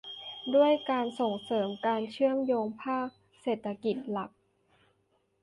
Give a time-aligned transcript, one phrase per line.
[0.55, 3.07] ด้วยการส่งเสริมการเชื่อมโยงภาค
[3.41, 4.29] เศรษฐกิจหลัก